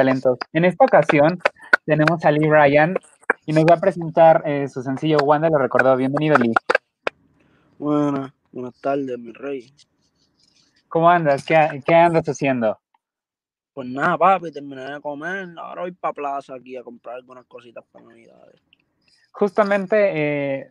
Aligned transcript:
talentos. 0.00 0.38
En 0.54 0.64
esta 0.64 0.86
ocasión 0.86 1.38
tenemos 1.84 2.24
a 2.24 2.30
Lee 2.30 2.48
Ryan 2.48 2.94
y 3.44 3.52
nos 3.52 3.64
va 3.64 3.74
a 3.74 3.80
presentar 3.80 4.42
eh, 4.46 4.66
su 4.66 4.82
sencillo 4.82 5.18
Wanda 5.18 5.50
lo 5.50 5.58
recordó. 5.58 5.94
Bienvenido, 5.94 6.38
Lee. 6.38 6.54
Buenas, 7.78 8.32
buenas 8.50 8.80
tardes, 8.80 9.18
mi 9.18 9.32
rey. 9.32 9.74
¿Cómo 10.88 11.10
andas? 11.10 11.44
¿Qué, 11.44 11.82
qué 11.84 11.94
andas 11.94 12.26
haciendo? 12.30 12.78
Pues 13.74 13.88
nada, 13.88 14.16
papi, 14.16 14.50
terminé 14.50 14.90
de 14.90 15.00
comer. 15.02 15.48
Ahora 15.58 15.82
voy 15.82 15.92
para 15.92 16.14
plaza 16.14 16.54
aquí 16.54 16.78
a 16.78 16.82
comprar 16.82 17.16
algunas 17.16 17.44
cositas 17.44 17.84
para 17.92 18.06
Navidades. 18.06 18.62
Justamente 19.32 19.96
eh, 20.14 20.70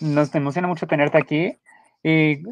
nos 0.00 0.34
emociona 0.34 0.66
mucho 0.66 0.86
tenerte 0.86 1.18
aquí 1.18 1.58
y 2.02 2.42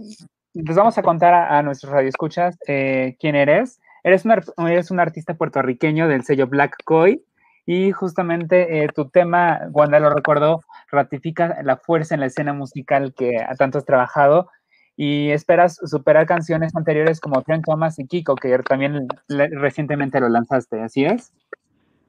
les 0.52 0.76
vamos 0.76 0.98
a 0.98 1.02
contar 1.02 1.32
a, 1.32 1.62
nuestros 1.62 1.90
radioescuchas 1.90 2.58
eh, 2.66 3.16
quién 3.18 3.36
eres. 3.36 3.80
Eres 4.02 4.24
un, 4.24 4.32
eres 4.68 4.90
un 4.90 5.00
artista 5.00 5.34
puertorriqueño 5.34 6.08
del 6.08 6.24
sello 6.24 6.46
Black 6.46 6.76
Koi 6.84 7.24
y 7.66 7.92
justamente 7.92 8.82
eh, 8.82 8.88
tu 8.88 9.08
tema, 9.08 9.60
Wanda 9.70 10.00
lo 10.00 10.10
recordó, 10.10 10.62
ratifica 10.90 11.62
la 11.62 11.76
fuerza 11.76 12.14
en 12.14 12.20
la 12.20 12.26
escena 12.26 12.52
musical 12.52 13.14
que 13.14 13.38
a 13.38 13.54
tanto 13.54 13.78
has 13.78 13.84
trabajado 13.84 14.48
y 14.96 15.30
esperas 15.30 15.76
superar 15.84 16.26
canciones 16.26 16.74
anteriores 16.76 17.20
como 17.20 17.42
Trent 17.42 17.64
Thomas 17.64 17.98
y 17.98 18.06
Kiko, 18.06 18.34
que 18.34 18.58
también 18.58 19.06
recientemente 19.28 20.20
lo 20.20 20.28
lanzaste, 20.28 20.80
¿así 20.82 21.04
es? 21.04 21.32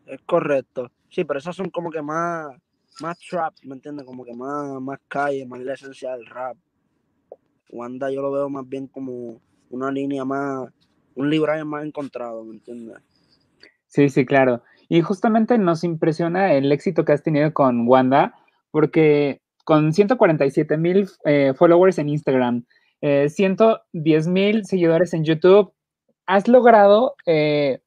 Es 0.05 0.19
correcto. 0.25 0.91
Sí, 1.09 1.23
pero 1.23 1.39
esas 1.39 1.55
son 1.55 1.69
como 1.69 1.89
que 1.89 2.01
más, 2.01 2.53
más 2.99 3.17
trap, 3.19 3.53
¿me 3.63 3.75
entiendes? 3.75 4.05
Como 4.05 4.25
que 4.25 4.33
más, 4.33 4.81
más 4.81 4.99
calle, 5.07 5.45
más 5.45 5.61
la 5.61 5.73
esencia 5.73 6.11
del 6.11 6.25
rap. 6.25 6.57
Wanda 7.69 8.11
yo 8.11 8.21
lo 8.21 8.31
veo 8.31 8.49
más 8.49 8.67
bien 8.67 8.87
como 8.87 9.39
una 9.69 9.89
línea 9.89 10.25
más, 10.25 10.69
un 11.21 11.29
libraje 11.29 11.63
más 11.63 11.85
encontrado, 11.85 12.43
¿me 12.43 12.55
entiendes? 12.55 12.97
Sí, 13.87 14.09
sí, 14.09 14.25
claro. 14.25 14.61
Y 14.89 15.01
justamente 15.01 15.57
nos 15.57 15.83
impresiona 15.83 16.53
el 16.53 16.71
éxito 16.71 17.05
que 17.05 17.13
has 17.13 17.23
tenido 17.23 17.53
con 17.53 17.87
Wanda, 17.87 18.35
porque 18.71 19.41
con 19.63 19.93
147 19.93 20.77
mil 20.77 21.09
eh, 21.25 21.53
followers 21.55 21.97
en 21.97 22.09
Instagram, 22.09 22.65
110 23.01 23.81
eh, 23.93 24.29
mil 24.29 24.65
seguidores 24.65 25.13
en 25.13 25.23
YouTube, 25.23 25.73
has 26.25 26.47
logrado, 26.47 27.15
eh, 27.25 27.79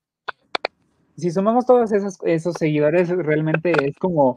si 1.16 1.30
sumamos 1.30 1.66
todos 1.66 1.92
esos, 1.92 2.18
esos 2.24 2.54
seguidores, 2.54 3.08
realmente 3.08 3.72
es 3.86 3.96
como 3.98 4.34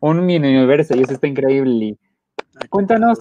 un 0.00 0.24
mini 0.24 0.56
universo 0.56 0.96
y 0.96 1.02
eso 1.02 1.12
está 1.12 1.26
increíble. 1.26 1.96
Cuéntanos 2.70 3.20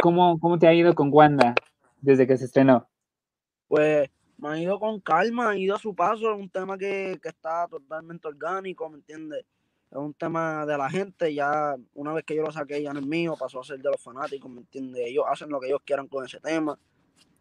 cómo, 0.00 0.38
cómo 0.38 0.58
te 0.58 0.66
ha 0.68 0.74
ido 0.74 0.94
con 0.94 1.10
Wanda 1.12 1.54
desde 2.00 2.26
que 2.26 2.36
se 2.36 2.44
estrenó. 2.44 2.88
Pues 3.68 4.08
me 4.40 4.48
ha 4.48 4.58
ido 4.58 4.78
con 4.78 5.00
calma, 5.00 5.50
ha 5.50 5.56
ido 5.56 5.74
a 5.74 5.78
su 5.78 5.94
paso, 5.94 6.32
es 6.32 6.38
un 6.38 6.48
tema 6.48 6.78
que, 6.78 7.18
que 7.22 7.28
está 7.28 7.66
totalmente 7.68 8.26
orgánico, 8.28 8.88
¿me 8.88 8.96
entiendes? 8.96 9.44
Es 9.90 9.98
un 9.98 10.14
tema 10.14 10.64
de 10.66 10.78
la 10.78 10.88
gente, 10.88 11.34
ya 11.34 11.74
una 11.94 12.12
vez 12.12 12.24
que 12.24 12.36
yo 12.36 12.42
lo 12.42 12.52
saqué 12.52 12.80
ya 12.82 12.92
no 12.92 13.00
es 13.00 13.06
mío, 13.06 13.34
pasó 13.38 13.60
a 13.60 13.64
ser 13.64 13.80
de 13.80 13.90
los 13.90 14.00
fanáticos, 14.00 14.50
¿me 14.50 14.60
entiendes? 14.60 15.02
Ellos 15.06 15.24
hacen 15.28 15.50
lo 15.50 15.60
que 15.60 15.66
ellos 15.66 15.80
quieran 15.84 16.06
con 16.06 16.24
ese 16.24 16.38
tema. 16.40 16.78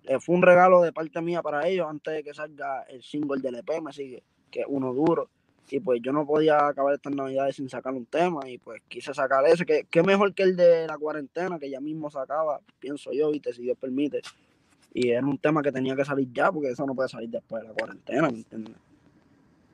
Eh, 0.03 0.19
fue 0.19 0.35
un 0.35 0.41
regalo 0.41 0.81
de 0.81 0.91
parte 0.91 1.21
mía 1.21 1.41
para 1.41 1.67
ellos 1.67 1.87
antes 1.87 2.13
de 2.13 2.23
que 2.23 2.33
salga 2.33 2.81
el 2.83 3.03
single 3.03 3.41
del 3.41 3.55
EP, 3.55 3.81
me 3.81 3.93
sigue, 3.93 4.23
que 4.49 4.61
es 4.61 4.65
uno 4.67 4.93
duro. 4.93 5.29
Y 5.69 5.79
pues 5.79 6.01
yo 6.01 6.11
no 6.11 6.25
podía 6.25 6.67
acabar 6.67 6.95
estas 6.95 7.13
navidades 7.13 7.57
sin 7.57 7.69
sacar 7.69 7.93
un 7.93 8.07
tema 8.07 8.49
y 8.49 8.57
pues 8.57 8.81
quise 8.87 9.13
sacar 9.13 9.45
ese, 9.45 9.67
que, 9.67 9.83
que 9.83 10.01
mejor 10.01 10.33
que 10.33 10.41
el 10.41 10.55
de 10.55 10.87
la 10.87 10.97
cuarentena, 10.97 11.59
que 11.59 11.69
ya 11.69 11.79
mismo 11.79 12.09
sacaba, 12.09 12.59
pienso 12.79 13.11
yo, 13.13 13.31
y 13.31 13.39
te 13.39 13.53
si 13.53 13.61
Dios 13.61 13.77
permite 13.79 14.21
y 14.93 15.09
era 15.09 15.25
un 15.25 15.37
tema 15.37 15.61
que 15.61 15.71
tenía 15.71 15.95
que 15.95 16.05
salir 16.05 16.29
ya, 16.33 16.51
porque 16.51 16.69
eso 16.69 16.85
no 16.85 16.95
puede 16.95 17.09
salir 17.09 17.29
después 17.29 17.61
de 17.61 17.69
la 17.69 17.73
cuarentena, 17.73 18.29
¿me 18.29 18.37
entiendes? 18.37 18.75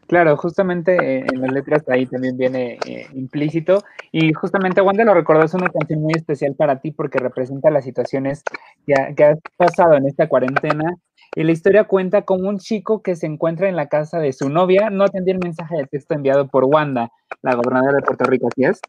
Claro, 0.07 0.37
justamente 0.37 0.93
eh, 0.93 1.25
en 1.33 1.41
las 1.41 1.51
letras 1.51 1.83
ahí 1.89 2.05
también 2.05 2.37
viene 2.37 2.77
eh, 2.85 3.07
implícito. 3.13 3.83
Y 4.11 4.33
justamente 4.33 4.81
Wanda 4.81 5.03
lo 5.03 5.15
recordó, 5.15 5.43
es 5.43 5.53
una 5.55 5.69
canción 5.69 6.01
muy 6.01 6.13
especial 6.15 6.53
para 6.53 6.79
ti 6.79 6.91
porque 6.91 7.17
representa 7.17 7.71
las 7.71 7.85
situaciones 7.85 8.43
que, 8.85 9.23
has 9.23 9.39
pasado 9.57 9.95
en 9.95 10.05
esta 10.05 10.29
cuarentena. 10.29 10.95
Y 11.35 11.43
la 11.43 11.51
historia 11.51 11.85
cuenta 11.85 12.21
con 12.21 12.45
un 12.45 12.59
chico 12.59 13.01
que 13.01 13.15
se 13.15 13.25
encuentra 13.25 13.67
en 13.67 13.75
la 13.75 13.87
casa 13.87 14.19
de 14.19 14.31
su 14.31 14.49
novia, 14.49 14.89
no 14.89 15.05
atendió 15.05 15.33
el 15.33 15.39
mensaje 15.39 15.75
de 15.75 15.87
texto 15.87 16.13
enviado 16.13 16.47
por 16.47 16.65
Wanda, 16.65 17.11
la 17.41 17.55
gobernadora 17.55 17.97
de 17.97 18.03
Puerto 18.03 18.25
Rico, 18.25 18.47
¿sí 18.55 18.63
es? 18.63 18.79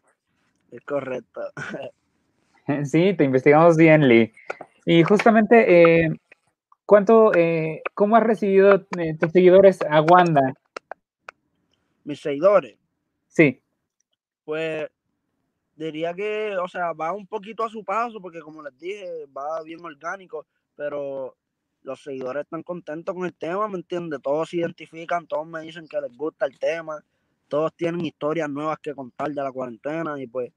Es 0.71 0.81
correcto. 0.81 1.41
Sí, 2.83 3.13
te 3.13 3.23
investigamos 3.23 3.77
bien, 3.77 4.09
Lee. 4.09 4.33
Y 4.89 5.03
justamente, 5.03 6.05
eh, 6.05 6.09
¿cuánto, 6.85 7.35
eh, 7.35 7.81
cómo 7.93 8.15
has 8.15 8.23
recibido 8.23 8.87
eh, 8.97 9.17
tus 9.19 9.33
seguidores 9.33 9.79
a 9.81 9.99
Wanda? 9.99 10.53
Mis 12.05 12.21
seguidores. 12.21 12.77
Sí. 13.27 13.61
Pues 14.45 14.87
diría 15.75 16.13
que, 16.13 16.55
o 16.55 16.69
sea, 16.69 16.93
va 16.93 17.11
un 17.11 17.27
poquito 17.27 17.65
a 17.65 17.69
su 17.69 17.83
paso, 17.83 18.21
porque 18.21 18.39
como 18.39 18.63
les 18.63 18.79
dije, 18.79 19.25
va 19.37 19.61
bien 19.61 19.83
orgánico, 19.83 20.45
pero 20.77 21.35
los 21.81 22.01
seguidores 22.01 22.45
están 22.45 22.63
contentos 22.63 23.13
con 23.13 23.25
el 23.25 23.33
tema, 23.33 23.67
¿me 23.67 23.79
entiendes? 23.79 24.21
Todos 24.21 24.51
se 24.51 24.55
identifican, 24.55 25.27
todos 25.27 25.45
me 25.45 25.63
dicen 25.63 25.89
que 25.89 25.99
les 25.99 26.15
gusta 26.15 26.45
el 26.45 26.57
tema, 26.57 27.03
todos 27.49 27.73
tienen 27.75 28.05
historias 28.05 28.49
nuevas 28.49 28.79
que 28.79 28.95
contar 28.95 29.31
de 29.31 29.43
la 29.43 29.51
cuarentena 29.51 30.17
y 30.17 30.27
pues 30.27 30.53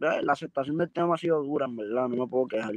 la 0.00 0.32
aceptación 0.32 0.76
del 0.76 0.90
tema 0.90 1.14
ha 1.14 1.18
sido 1.18 1.40
dura, 1.40 1.66
en 1.66 1.76
verdad, 1.76 2.08
no 2.08 2.16
me 2.16 2.26
puedo 2.26 2.48
quejar. 2.48 2.74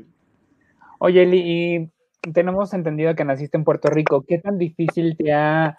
Oye, 1.03 1.23
y 1.33 2.31
tenemos 2.31 2.75
entendido 2.75 3.15
que 3.15 3.25
naciste 3.25 3.57
en 3.57 3.63
Puerto 3.63 3.89
Rico. 3.89 4.23
¿Qué 4.27 4.37
tan 4.37 4.59
difícil 4.59 5.17
te 5.17 5.33
ha, 5.33 5.75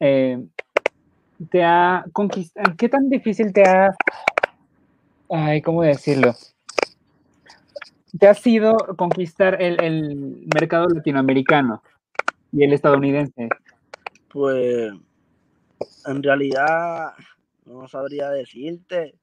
eh, 0.00 0.46
te 1.50 1.64
ha 1.64 2.04
conquistado, 2.12 2.74
qué 2.76 2.90
tan 2.90 3.08
difícil 3.08 3.54
te 3.54 3.62
ha, 3.62 3.96
ay, 5.30 5.62
¿cómo 5.62 5.80
decirlo? 5.80 6.34
Te 8.18 8.28
ha 8.28 8.34
sido 8.34 8.76
conquistar 8.98 9.62
el, 9.62 10.46
mercado 10.54 10.88
latinoamericano 10.88 11.82
y 12.52 12.64
el 12.64 12.74
estadounidense. 12.74 13.48
Pues, 14.30 14.92
en 16.04 16.22
realidad, 16.22 17.14
no 17.64 17.88
sabría 17.88 18.28
decirte. 18.28 19.14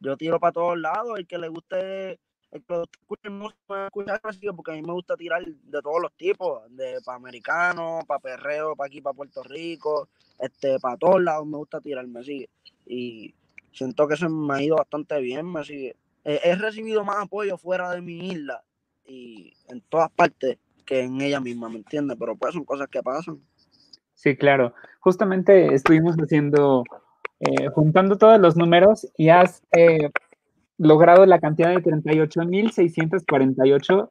Yo 0.00 0.18
tiro 0.18 0.38
para 0.38 0.52
todos 0.52 0.78
lados. 0.78 1.18
El 1.18 1.26
que 1.26 1.38
le 1.38 1.48
guste 1.48 2.20
porque 2.60 3.28
a 3.28 4.74
mí 4.74 4.82
me 4.82 4.92
gusta 4.92 5.16
tirar 5.16 5.44
de 5.44 5.82
todos 5.82 6.02
los 6.02 6.12
tipos, 6.12 6.62
de 6.76 7.00
para 7.04 7.16
americano, 7.16 8.00
para 8.06 8.20
perreo, 8.20 8.76
para 8.76 8.86
aquí, 8.86 9.00
para 9.00 9.14
Puerto 9.14 9.42
Rico, 9.42 10.08
este, 10.38 10.78
para 10.78 10.96
todos 10.96 11.22
lados 11.22 11.46
me 11.46 11.56
gusta 11.56 11.80
tirar, 11.80 12.06
me 12.06 12.22
sigue. 12.22 12.50
Y 12.86 13.34
siento 13.72 14.06
que 14.06 14.16
se 14.16 14.28
me 14.28 14.54
ha 14.54 14.62
ido 14.62 14.76
bastante 14.76 15.20
bien, 15.20 15.50
me 15.50 15.64
sigue. 15.64 15.96
he 16.24 16.54
recibido 16.56 17.04
más 17.04 17.24
apoyo 17.24 17.56
fuera 17.56 17.90
de 17.90 18.02
mi 18.02 18.28
isla 18.28 18.62
y 19.04 19.52
en 19.68 19.80
todas 19.82 20.10
partes 20.10 20.58
que 20.84 21.00
en 21.00 21.20
ella 21.20 21.40
misma, 21.40 21.68
¿me 21.68 21.76
entiendes? 21.76 22.16
Pero 22.18 22.36
pues 22.36 22.54
son 22.54 22.64
cosas 22.64 22.88
que 22.88 23.02
pasan. 23.02 23.40
Sí, 24.14 24.36
claro. 24.36 24.74
Justamente 25.00 25.74
estuvimos 25.74 26.16
haciendo, 26.16 26.84
eh, 27.40 27.68
juntando 27.74 28.16
todos 28.16 28.40
los 28.40 28.56
números 28.56 29.08
y 29.16 29.30
has 29.30 29.62
eh, 29.72 30.10
logrado 30.82 31.24
la 31.26 31.38
cantidad 31.38 31.68
de 31.70 31.82
38.648 31.82 34.10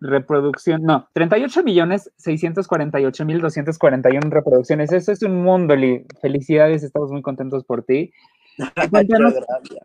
reproducción, 0.00 0.84
no, 0.84 1.08
38 1.12 1.64
millones 1.64 2.12
648 2.18 3.24
mil 3.24 3.40
241 3.40 4.30
reproducciones. 4.30 4.92
Eso 4.92 5.10
es 5.10 5.24
un 5.24 5.42
mundo, 5.42 5.74
Lee. 5.74 6.06
Felicidades, 6.20 6.84
estamos 6.84 7.10
muy 7.10 7.22
contentos 7.22 7.64
por 7.64 7.82
ti. 7.82 8.12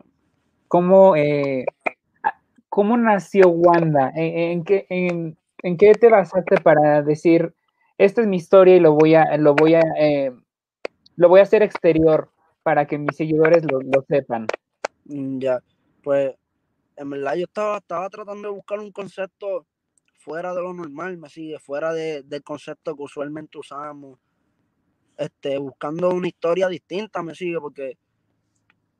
¿Cómo, 0.68 1.16
eh, 1.16 1.64
¿Cómo 2.68 2.96
nació 2.96 3.48
Wanda? 3.48 4.12
¿En, 4.14 4.62
qué, 4.62 4.86
en, 4.88 5.36
qué 5.76 5.94
te 5.94 6.10
basaste 6.10 6.60
para 6.60 7.02
decir, 7.02 7.52
esta 7.98 8.20
es 8.20 8.28
mi 8.28 8.36
historia 8.36 8.76
y 8.76 8.80
lo 8.80 8.94
voy 8.94 9.16
a, 9.16 9.36
lo 9.36 9.54
voy 9.54 9.74
a, 9.74 9.82
eh, 9.98 10.30
lo 11.16 11.28
voy 11.28 11.40
a 11.40 11.44
hacer 11.44 11.62
exterior 11.62 12.30
para 12.62 12.86
que 12.86 12.98
mis 12.98 13.16
seguidores 13.16 13.64
lo, 13.64 13.80
lo 13.80 14.04
sepan? 14.08 14.46
Mm, 15.06 15.38
ya, 15.38 15.58
pues 16.04 16.36
en 16.96 17.10
verdad 17.10 17.34
yo 17.34 17.44
estaba, 17.44 17.78
estaba 17.78 18.08
tratando 18.10 18.48
de 18.48 18.54
buscar 18.54 18.78
un 18.78 18.92
concepto 18.92 19.66
fuera 20.12 20.54
de 20.54 20.62
lo 20.62 20.72
normal, 20.72 21.16
me 21.18 21.28
sigue, 21.28 21.58
fuera 21.58 21.92
del 21.92 22.42
concepto 22.42 22.94
que 22.94 23.02
usualmente 23.02 23.58
usamos, 23.58 24.18
este, 25.18 25.58
buscando 25.58 26.10
una 26.10 26.28
historia 26.28 26.68
distinta, 26.68 27.22
me 27.22 27.34
sigue, 27.34 27.60
porque 27.60 27.98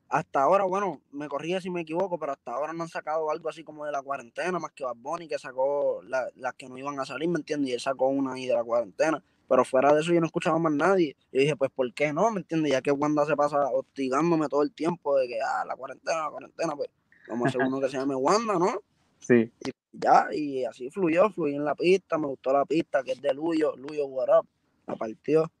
hasta 0.07 0.43
ahora, 0.43 0.65
bueno, 0.65 1.01
me 1.11 1.27
corría 1.27 1.59
si 1.59 1.69
me 1.69 1.81
equivoco, 1.81 2.19
pero 2.19 2.33
hasta 2.33 2.51
ahora 2.51 2.73
no 2.73 2.83
han 2.83 2.89
sacado 2.89 3.31
algo 3.31 3.49
así 3.49 3.63
como 3.63 3.85
de 3.85 3.91
la 3.91 4.03
cuarentena, 4.03 4.59
más 4.59 4.71
que 4.71 4.83
Bad 4.83 4.97
Bunny, 4.97 5.27
que 5.27 5.39
sacó 5.39 6.01
las 6.03 6.53
que 6.57 6.69
no 6.69 6.77
iban 6.77 6.99
a 6.99 7.05
salir, 7.05 7.27
¿me 7.27 7.39
entiendes? 7.39 7.71
Y 7.71 7.73
él 7.73 7.79
sacó 7.79 8.07
una 8.07 8.33
ahí 8.33 8.45
de 8.45 8.53
la 8.53 8.63
cuarentena, 8.63 9.23
pero 9.47 9.65
fuera 9.65 9.93
de 9.93 10.01
eso 10.01 10.13
yo 10.13 10.19
no 10.19 10.25
escuchaba 10.25 10.57
más 10.59 10.73
nadie. 10.73 11.15
Y 11.31 11.39
dije, 11.39 11.55
pues, 11.55 11.71
¿por 11.71 11.93
qué 11.93 12.13
no? 12.13 12.31
¿Me 12.31 12.39
entiendes? 12.39 12.71
Ya 12.71 12.81
que 12.81 12.91
Wanda 12.91 13.25
se 13.25 13.35
pasa 13.35 13.69
hostigándome 13.69 14.47
todo 14.47 14.63
el 14.63 14.71
tiempo 14.71 15.17
de 15.17 15.27
que, 15.27 15.39
ah, 15.41 15.65
la 15.65 15.75
cuarentena, 15.75 16.23
la 16.23 16.29
cuarentena, 16.29 16.75
pues, 16.75 16.89
vamos 17.27 17.45
a 17.45 17.49
hacer 17.49 17.61
uno 17.61 17.79
que 17.79 17.89
se 17.89 17.97
llame 17.97 18.15
Wanda, 18.15 18.59
¿no? 18.59 18.81
Sí. 19.17 19.51
Y 19.65 19.71
ya, 19.91 20.27
y 20.31 20.65
así 20.65 20.91
fluyó, 20.91 21.31
fluyó 21.31 21.55
en 21.55 21.65
la 21.65 21.73
pista, 21.73 22.17
me 22.17 22.27
gustó 22.27 22.53
la 22.53 22.63
pista, 22.63 23.01
que 23.01 23.13
es 23.13 23.21
de 23.21 23.33
Luyo, 23.33 23.75
Luyo 23.75 24.05
What 24.05 24.39
Up, 24.39 24.47
la 24.85 24.95
partió. 24.95 25.51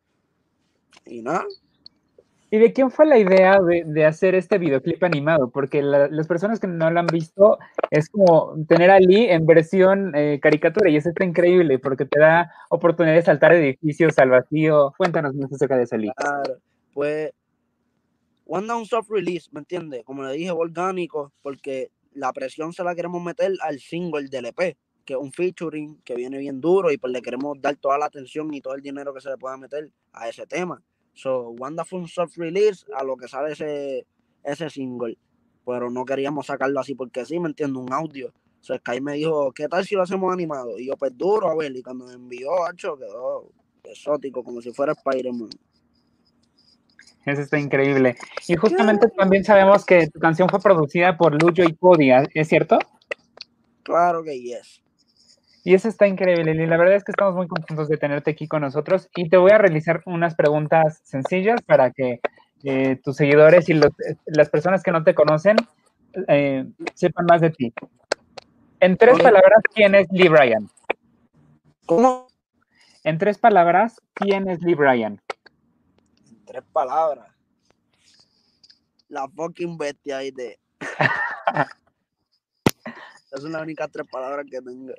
Y 1.05 1.23
nada, 1.23 1.45
¿Y 2.51 2.59
de 2.59 2.73
quién 2.73 2.91
fue 2.91 3.05
la 3.05 3.17
idea 3.17 3.59
de, 3.59 4.05
hacer 4.05 4.35
este 4.35 4.57
videoclip 4.57 5.03
animado? 5.03 5.49
Porque 5.49 5.81
las 5.81 6.27
personas 6.27 6.59
que 6.59 6.67
no 6.67 6.89
lo 6.91 6.99
han 6.99 7.07
visto, 7.07 7.57
es 7.89 8.07
como 8.09 8.55
tener 8.67 8.91
a 8.91 8.99
Lee 8.99 9.29
en 9.29 9.45
versión 9.45 10.15
eh, 10.15 10.39
caricatura 10.41 10.89
y 10.89 10.97
eso 10.97 11.09
está 11.09 11.25
increíble 11.25 11.79
porque 11.79 12.05
te 12.05 12.19
da 12.19 12.51
oportunidad 12.69 13.15
de 13.15 13.23
saltar 13.23 13.53
edificios 13.53 14.17
al 14.19 14.29
vacío. 14.29 14.93
Cuéntanos 14.97 15.33
más 15.35 15.51
acerca 15.51 15.75
de 15.75 15.83
eso, 15.83 15.97
Lee. 15.97 16.11
Claro, 16.15 16.57
pues 16.93 17.31
Wanda 18.45 18.75
un 18.75 18.85
soft 18.85 19.09
release, 19.09 19.49
¿me 19.51 19.59
entiendes? 19.59 20.03
Como 20.03 20.23
le 20.23 20.33
dije, 20.33 20.51
orgánico, 20.51 21.33
porque 21.41 21.89
la 22.13 22.31
presión 22.31 22.73
se 22.73 22.83
la 22.83 22.93
queremos 22.93 23.21
meter 23.23 23.53
al 23.61 23.79
single 23.79 24.27
del 24.29 24.45
EP, 24.45 24.77
que 25.03 25.13
es 25.13 25.19
un 25.19 25.31
featuring 25.31 25.99
que 26.03 26.15
viene 26.15 26.37
bien 26.37 26.61
duro 26.61 26.91
y 26.91 26.97
pues 26.97 27.11
le 27.11 27.23
queremos 27.23 27.59
dar 27.59 27.75
toda 27.75 27.97
la 27.97 28.05
atención 28.05 28.53
y 28.53 28.61
todo 28.61 28.75
el 28.75 28.81
dinero 28.81 29.13
que 29.13 29.21
se 29.21 29.29
le 29.29 29.37
pueda 29.37 29.57
meter 29.57 29.91
a 30.13 30.29
ese 30.29 30.45
tema. 30.45 30.81
So, 31.15 31.49
Wanda 31.49 31.83
fue 31.85 31.99
un 31.99 32.07
soft 32.07 32.37
release 32.37 32.85
a 32.95 33.03
lo 33.03 33.17
que 33.17 33.27
sale 33.27 33.53
ese, 33.53 34.05
ese 34.43 34.69
single. 34.69 35.17
Pero 35.65 35.89
no 35.89 36.05
queríamos 36.05 36.45
sacarlo 36.45 36.79
así 36.79 36.93
porque 36.93 37.25
sí, 37.25 37.39
me 37.39 37.47
entiendo, 37.47 37.79
un 37.79 37.91
audio. 37.91 38.31
So, 38.59 38.75
Sky 38.75 39.01
me 39.01 39.13
dijo, 39.13 39.51
¿qué 39.53 39.67
tal 39.67 39.85
si 39.85 39.95
lo 39.95 40.03
hacemos 40.03 40.31
animado? 40.31 40.77
Y 40.77 40.87
yo, 40.87 40.97
pues 40.97 41.17
duro, 41.17 41.49
a 41.49 41.55
ver, 41.55 41.75
y 41.75 41.81
cuando 41.81 42.05
me 42.05 42.13
envió, 42.13 42.49
hecho, 42.71 42.97
quedó 42.97 43.49
exótico, 43.83 44.43
como 44.43 44.61
si 44.61 44.71
fuera 44.71 44.93
Spider-Man. 44.93 45.49
Eso 47.25 47.41
está 47.41 47.57
increíble. 47.57 48.15
Y 48.47 48.55
justamente 48.55 49.07
también 49.09 49.43
sabemos 49.43 49.83
que 49.85 50.07
tu 50.09 50.19
canción 50.19 50.47
fue 50.47 50.59
producida 50.59 51.17
por 51.17 51.41
Lujo 51.41 51.63
y 51.67 51.73
Podia, 51.73 52.23
¿es 52.33 52.47
cierto? 52.47 52.77
Claro 53.81 54.23
que 54.23 54.39
yes. 54.39 54.84
Y 55.65 55.73
eso 55.73 55.89
está 55.89 56.05
increíble, 56.05 56.51
y 56.51 56.67
la 56.67 56.77
verdad 56.77 56.95
es 56.95 57.03
que 57.03 57.11
estamos 57.11 57.33
muy 57.33 57.47
contentos 57.47 57.87
de 57.87 57.97
tenerte 57.97 58.29
aquí 58.29 58.47
con 58.47 58.61
nosotros 58.61 59.09
y 59.15 59.29
te 59.29 59.37
voy 59.37 59.49
a 59.49 59.57
realizar 59.57 60.03
unas 60.05 60.35
preguntas 60.35 61.01
sencillas 61.03 61.59
para 61.63 61.89
que 61.89 62.19
eh, 62.63 62.97
tus 63.03 63.15
seguidores 63.15 63.67
y 63.69 63.73
las 64.27 64.49
personas 64.51 64.83
que 64.83 64.91
no 64.91 65.03
te 65.03 65.15
conocen 65.15 65.57
eh, 66.27 66.67
sepan 66.93 67.25
más 67.25 67.41
de 67.41 67.49
ti. 67.49 67.73
En 68.79 68.95
tres 68.95 69.17
palabras, 69.17 69.63
¿quién 69.73 69.95
es 69.95 70.07
Lee 70.11 70.27
Bryan? 70.27 70.69
¿Cómo? 71.87 72.27
En 73.03 73.17
tres 73.17 73.39
palabras, 73.39 73.99
¿quién 74.13 74.47
es 74.47 74.61
Lee 74.61 74.75
Bryan? 74.75 75.19
En 76.29 76.45
tres 76.45 76.63
palabras. 76.71 77.27
La 79.09 79.27
fucking 79.29 79.79
bestia 79.79 80.17
ahí 80.17 80.29
de... 80.29 80.59
Esas 83.25 83.41
son 83.41 83.51
las 83.51 83.63
únicas 83.63 83.89
tres 83.91 84.07
palabras 84.07 84.45
que 84.47 84.61
tengo. 84.61 84.93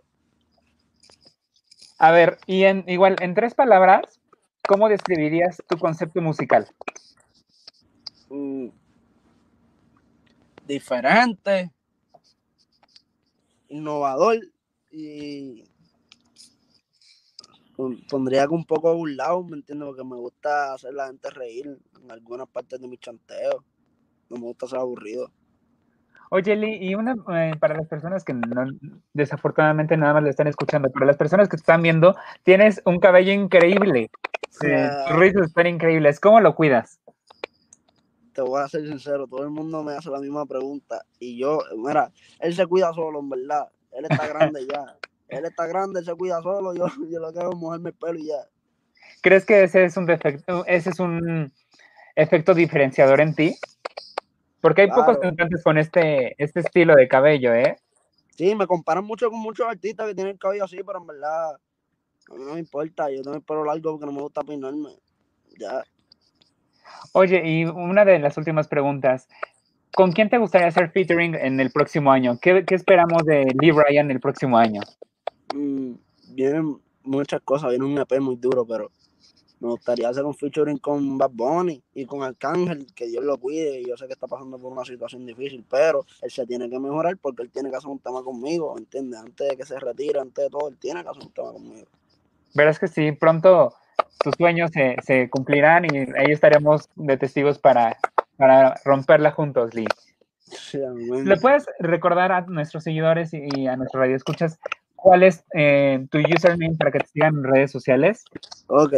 A 1.98 2.10
ver, 2.10 2.38
y 2.46 2.64
en 2.64 2.84
igual, 2.88 3.16
en 3.20 3.34
tres 3.34 3.54
palabras, 3.54 4.20
¿cómo 4.68 4.88
describirías 4.88 5.62
tu 5.68 5.78
concepto 5.78 6.20
musical? 6.20 6.68
Mm. 8.28 8.68
diferente, 10.66 11.70
innovador 13.68 14.40
y 14.90 15.62
pondría 18.08 18.48
un 18.48 18.64
poco 18.64 18.94
burlado, 18.94 19.44
¿me 19.44 19.56
entiendes? 19.56 19.86
Porque 19.86 20.04
me 20.04 20.16
gusta 20.16 20.74
hacer 20.74 20.94
la 20.94 21.06
gente 21.06 21.30
reír 21.30 21.78
en 22.02 22.10
algunas 22.10 22.48
partes 22.48 22.80
de 22.80 22.88
mi 22.88 22.98
chanteo. 22.98 23.64
No 24.28 24.36
me 24.36 24.42
gusta 24.42 24.66
ser 24.66 24.78
aburrido. 24.78 25.30
Oye, 26.30 26.56
Lee, 26.56 26.78
y 26.80 26.94
una 26.94 27.14
eh, 27.34 27.54
para 27.58 27.74
las 27.74 27.86
personas 27.86 28.24
que 28.24 28.32
no, 28.32 28.66
desafortunadamente 29.12 29.96
nada 29.96 30.14
más 30.14 30.24
le 30.24 30.30
están 30.30 30.48
escuchando, 30.48 30.90
pero 30.92 31.06
las 31.06 31.16
personas 31.16 31.48
que 31.48 31.56
te 31.56 31.60
están 31.60 31.82
viendo, 31.82 32.16
tienes 32.42 32.82
un 32.84 32.98
cabello 32.98 33.32
increíble. 33.32 34.10
Sí, 34.50 34.68
tus 35.06 35.16
rizos 35.16 35.46
están 35.46 35.66
increíbles. 35.66 36.18
¿Cómo 36.18 36.40
lo 36.40 36.54
cuidas? 36.54 36.98
Te 38.32 38.42
voy 38.42 38.60
a 38.60 38.68
ser 38.68 38.86
sincero, 38.86 39.26
todo 39.26 39.44
el 39.44 39.50
mundo 39.50 39.82
me 39.82 39.92
hace 39.92 40.10
la 40.10 40.18
misma 40.18 40.46
pregunta. 40.46 41.04
Y 41.18 41.38
yo, 41.38 41.60
mira, 41.76 42.10
él 42.40 42.54
se 42.54 42.66
cuida 42.66 42.92
solo, 42.92 43.20
en 43.20 43.30
verdad. 43.30 43.68
Él 43.92 44.06
está 44.08 44.26
grande 44.28 44.66
ya. 44.66 44.96
Él 45.28 45.44
está 45.44 45.66
grande, 45.66 46.00
él 46.00 46.06
se 46.06 46.14
cuida 46.14 46.42
solo. 46.42 46.74
Yo, 46.74 46.86
yo 47.10 47.20
lo 47.20 47.32
que 47.32 47.40
hago 47.40 47.52
es 47.52 47.58
mojarme 47.58 47.90
el 47.90 47.96
pelo 47.96 48.18
y 48.18 48.26
ya. 48.26 48.46
¿Crees 49.22 49.44
que 49.44 49.62
ese 49.64 49.84
es 49.84 49.96
un 49.96 50.06
defecto, 50.06 50.64
ese 50.66 50.90
es 50.90 51.00
un 51.00 51.52
efecto 52.14 52.54
diferenciador 52.54 53.20
en 53.20 53.34
ti? 53.34 53.56
Porque 54.66 54.82
hay 54.82 54.88
pocos 54.88 55.18
cantantes 55.18 55.62
con 55.62 55.78
este, 55.78 56.34
este 56.42 56.58
estilo 56.58 56.96
de 56.96 57.06
cabello, 57.06 57.54
¿eh? 57.54 57.76
Sí, 58.36 58.52
me 58.56 58.66
comparan 58.66 59.04
mucho 59.04 59.30
con 59.30 59.38
muchos 59.38 59.64
artistas 59.64 60.08
que 60.08 60.14
tienen 60.16 60.32
el 60.32 60.38
cabello 60.40 60.64
así, 60.64 60.78
pero 60.84 60.98
en 60.98 61.06
verdad 61.06 61.52
a 61.52 62.34
mí 62.34 62.44
no 62.44 62.54
me 62.54 62.58
importa. 62.58 63.08
Yo 63.08 63.22
tengo 63.22 63.36
el 63.36 63.44
pelo 63.44 63.64
largo 63.64 63.92
porque 63.92 64.06
no 64.06 64.10
me 64.10 64.22
gusta 64.22 64.42
peinarme. 64.42 64.88
Ya. 65.56 65.84
Oye, 67.12 67.42
y 67.44 67.64
una 67.64 68.04
de 68.04 68.18
las 68.18 68.36
últimas 68.38 68.66
preguntas. 68.66 69.28
¿Con 69.94 70.10
quién 70.10 70.30
te 70.30 70.38
gustaría 70.38 70.66
hacer 70.66 70.90
featuring 70.90 71.36
en 71.36 71.60
el 71.60 71.70
próximo 71.70 72.10
año? 72.10 72.36
¿Qué, 72.42 72.64
esperamos 72.70 73.22
de 73.22 73.44
Lee 73.60 73.70
Ryan 73.70 74.10
el 74.10 74.18
próximo 74.18 74.58
año? 74.58 74.80
Mm, 75.54 75.92
vienen 76.30 76.80
muchas 77.04 77.40
cosas, 77.42 77.70
viene 77.70 77.84
un 77.84 77.98
EP 77.98 78.18
muy 78.18 78.34
duro, 78.34 78.66
pero 78.66 78.90
me 79.66 79.72
gustaría 79.72 80.08
hacer 80.08 80.24
un 80.24 80.34
featuring 80.34 80.78
con 80.78 81.18
Bad 81.18 81.30
Bunny 81.32 81.82
y 81.94 82.06
con 82.06 82.22
Arcángel, 82.22 82.86
que 82.94 83.06
Dios 83.06 83.24
lo 83.24 83.38
cuide. 83.38 83.82
Yo 83.86 83.96
sé 83.96 84.06
que 84.06 84.12
está 84.12 84.26
pasando 84.26 84.58
por 84.58 84.72
una 84.72 84.84
situación 84.84 85.26
difícil, 85.26 85.64
pero 85.68 86.04
él 86.22 86.30
se 86.30 86.46
tiene 86.46 86.70
que 86.70 86.78
mejorar 86.78 87.16
porque 87.18 87.42
él 87.42 87.50
tiene 87.50 87.70
que 87.70 87.76
hacer 87.76 87.90
un 87.90 87.98
tema 87.98 88.22
conmigo, 88.22 88.76
¿entiendes? 88.78 89.20
Antes 89.20 89.48
de 89.48 89.56
que 89.56 89.64
se 89.64 89.78
retire, 89.78 90.20
antes 90.20 90.44
de 90.44 90.50
todo, 90.50 90.68
él 90.68 90.78
tiene 90.78 91.02
que 91.02 91.10
hacer 91.10 91.22
un 91.22 91.32
tema 91.32 91.52
conmigo. 91.52 91.86
Verás 92.54 92.78
que 92.78 92.88
sí, 92.88 93.12
pronto 93.12 93.74
tus 94.22 94.34
sueños 94.36 94.70
se, 94.72 94.96
se 95.02 95.28
cumplirán 95.28 95.84
y 95.84 95.98
ahí 95.98 96.30
estaremos 96.30 96.88
de 96.94 97.16
testigos 97.16 97.58
para, 97.58 97.98
para 98.36 98.80
romperla 98.84 99.32
juntos, 99.32 99.74
Lee. 99.74 99.86
Sí, 100.38 100.78
¿Le 100.78 101.36
puedes 101.38 101.66
recordar 101.80 102.30
a 102.30 102.42
nuestros 102.42 102.84
seguidores 102.84 103.30
y, 103.32 103.66
a 103.66 103.76
nuestros 103.76 104.00
radioescuchas 104.00 104.60
cuál 104.94 105.24
es 105.24 105.44
eh, 105.54 106.06
tu 106.10 106.18
username 106.18 106.76
para 106.78 106.92
que 106.92 107.00
te 107.00 107.06
sigan 107.08 107.34
en 107.34 107.44
redes 107.44 107.72
sociales? 107.72 108.24
Ok, 108.68 108.94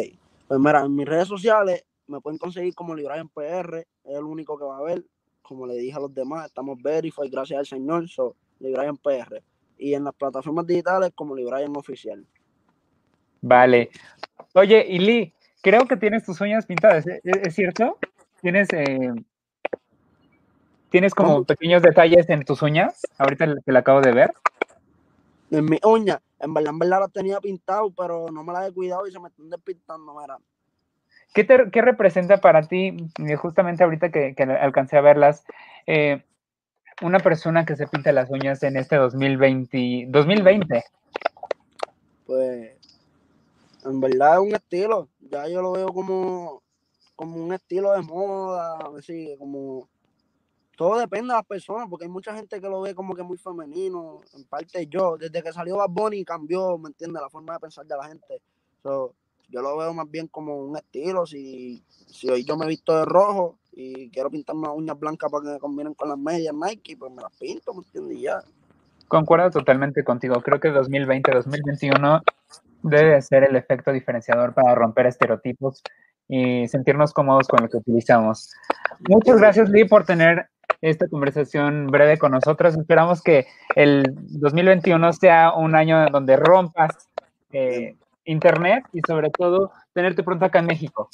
pues 0.49 0.59
mira, 0.59 0.85
en 0.85 0.95
mis 0.95 1.07
redes 1.07 1.29
sociales 1.29 1.85
me 2.07 2.21
pueden 2.21 2.39
conseguir 2.39 2.75
como 2.75 2.95
Librayan 2.95 3.29
PR, 3.29 3.79
es 3.79 4.17
el 4.17 4.25
único 4.25 4.59
que 4.59 4.65
va 4.65 4.79
a 4.79 4.83
ver. 4.83 5.05
Como 5.43 5.67
le 5.67 5.75
dije 5.75 5.97
a 5.97 6.01
los 6.01 6.13
demás, 6.13 6.47
estamos 6.47 6.83
verified, 6.83 7.31
gracias 7.31 7.59
al 7.59 7.67
Señor, 7.67 8.09
so 8.09 8.35
Librayan 8.59 8.97
PR. 8.97 9.43
Y 9.77 9.95
en 9.95 10.05
las 10.05 10.15
plataformas 10.15 10.67
digitales 10.67 11.13
como 11.15 11.37
Librayan 11.37 11.77
Oficial. 11.77 12.27
Vale. 13.41 13.91
Oye, 14.55 14.85
y 14.89 14.99
Lee, 14.99 15.35
creo 15.63 15.87
que 15.87 15.97
tienes 15.97 16.25
tus 16.25 16.41
uñas 16.41 16.67
pintadas, 16.67 17.07
¿e-, 17.07 17.21
¿e-, 17.23 17.43
¿es, 17.45 17.55
cierto? 17.55 17.99
¿Tienes, 18.41 18.69
eh, 18.73 19.13
¿Tienes 20.91 21.15
como 21.15 21.45
pequeños 21.45 21.83
detalles 21.83 22.29
en 22.31 22.45
tus 22.45 22.63
uñas? 22.63 23.03
Ahorita 23.19 23.55
que 23.65 23.73
la 23.73 23.81
acabo 23.81 24.01
de 24.01 24.13
ver. 24.13 24.33
En 25.51 25.65
mi 25.65 25.79
uña, 25.83 26.21
en 26.41 26.53
verdad, 26.53 26.73
en 26.73 26.79
verdad 26.79 27.01
las 27.01 27.13
tenía 27.13 27.41
pintado, 27.41 27.91
pero 27.91 28.27
no 28.31 28.45
me 28.45 28.53
las 28.53 28.69
he 28.69 28.73
cuidado 28.73 29.07
y 29.07 29.13
se 29.13 29.19
me 29.19 29.29
están 29.29 29.49
despintando, 29.49 30.15
mira. 30.21 30.39
¿Qué, 31.35 31.47
¿Qué 31.47 31.83
representa 31.83 32.39
para 32.39 32.63
ti, 32.63 32.97
eh, 33.19 33.37
justamente 33.37 33.85
ahorita 33.85 34.11
que, 34.11 34.35
alcancé 34.61 34.97
a 34.97 35.03
verlas, 35.03 35.45
eh, 35.87 36.25
una 37.03 37.21
persona 37.21 37.65
que 37.65 37.77
se 37.77 37.87
pinta 37.87 38.13
las 38.13 38.31
uñas 38.31 38.63
en 38.63 38.77
este 38.77 38.97
2020? 38.97 40.07
2020? 40.09 40.85
Pues, 42.27 42.73
en 43.85 44.01
verdad 44.01 44.35
es 44.35 44.41
un 44.41 44.55
estilo. 44.55 45.09
Ya 45.21 45.49
yo 45.49 45.63
lo 45.63 45.73
veo 45.73 45.89
como, 45.89 46.63
como 47.15 47.43
un 47.43 47.53
estilo 47.53 47.93
de 47.93 48.03
moda, 48.03 48.79
así, 48.99 49.35
como 49.39 49.89
todo 50.79 51.01
depende 51.01 51.33
de 51.33 51.39
las 51.39 51.45
personas, 51.45 51.89
porque 51.91 52.05
hay 52.05 52.11
mucha 52.11 52.33
gente 52.33 52.61
que 52.61 52.69
lo 52.69 52.81
ve 52.81 52.95
como 52.95 53.13
que 53.17 53.25
muy 53.25 53.37
femenino. 53.37 54.21
En 54.33 54.45
parte 54.45 54.87
yo, 54.87 55.17
desde 55.19 55.43
que 55.43 55.53
salió 55.53 55.77
Bad 55.77 55.91
Bunny 55.91 56.25
cambió, 56.25 56.79
¿me 56.79 56.91
entiendes? 56.91 57.21
La 57.21 57.29
forma 57.29 57.55
de 57.55 57.59
pensar 57.59 57.85
de 57.85 57.97
la 57.97 58.05
gente. 58.05 58.41
yo 58.85 59.13
lo 59.61 59.77
veo 59.77 59.93
más 59.93 60.09
bien 60.09 60.29
como 60.29 60.55
un 60.55 60.77
estilo. 60.77 61.27
Si, 61.27 61.83
si 61.89 62.31
hoy 62.31 62.45
yo 62.45 62.57
me 62.57 62.69
visto 62.69 62.97
de 62.97 63.05
rojo 63.05 63.59
y 63.73 64.09
quiero 64.11 64.31
pintarme 64.31 64.69
unas 64.69 64.77
uñas 64.77 64.97
blancas 65.01 65.29
para 65.33 65.43
que 65.43 65.51
me 65.55 65.59
combinen 65.59 65.95
con 65.95 66.11
las 66.11 66.19
medias 66.19 66.55
Nike, 66.55 66.97
pues 66.97 67.13
me 67.13 67.23
las 67.23 67.37
pinto, 67.37 67.75
¿me 67.75 67.81
entiendes? 67.81 68.21
ya. 68.21 68.41
Concuerdo 69.09 69.51
totalmente 69.51 70.05
contigo. 70.05 70.41
Creo 70.43 70.61
que 70.61 70.69
2020, 70.69 71.33
2021 71.33 72.23
debe 72.85 73.21
ser 73.21 73.43
el 73.43 73.57
efecto 73.57 73.91
diferenciador 73.91 74.55
para 74.55 74.77
romper 74.77 75.07
estereotipos 75.07 75.83
y 76.29 76.69
sentirnos 76.69 77.13
cómodos 77.13 77.49
con 77.49 77.63
lo 77.63 77.69
que 77.69 77.79
utilizamos. 77.79 78.53
Muchas 79.09 79.41
gracias, 79.41 79.71
Lee, 79.71 79.85
por 79.85 80.05
tener 80.05 80.49
esta 80.81 81.09
conversación 81.09 81.89
breve 81.89 82.19
con 82.19 82.33
nosotros. 82.33 82.77
Esperamos 82.77 83.23
que 83.23 83.47
el 83.75 84.05
2021 84.15 85.13
sea 85.13 85.53
un 85.55 85.75
año 85.75 86.07
donde 86.11 86.37
rompas 86.37 87.09
eh, 87.53 87.97
Internet 88.25 88.85
y 88.93 89.01
sobre 89.07 89.31
todo 89.31 89.73
tenerte 89.93 90.23
pronto 90.23 90.45
acá 90.45 90.59
en 90.59 90.67
México. 90.67 91.09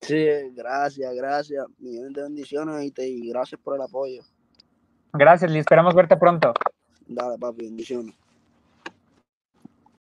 Sí, 0.00 0.26
gracias, 0.54 1.14
gracias. 1.14 1.64
Millones 1.78 2.12
de 2.12 2.22
bendiciones 2.22 2.92
y, 2.98 3.28
gracias 3.28 3.60
por 3.60 3.76
el 3.76 3.82
apoyo. 3.82 4.22
Gracias, 5.12 5.50
y 5.52 5.58
esperamos 5.58 5.94
verte 5.94 6.16
pronto. 6.16 6.52
Dale, 7.06 7.38
papi, 7.38 7.64
bendiciones. 7.64 8.14